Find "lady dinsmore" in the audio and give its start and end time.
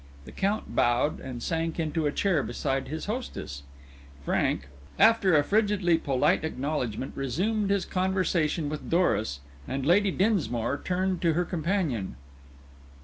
9.85-10.81